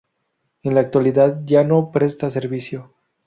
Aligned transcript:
En 0.63 0.73
la 0.73 0.81
actualidad 0.81 1.41
ya 1.45 1.63
no 1.63 1.91
presta 1.91 2.31
servicio. 2.31 2.95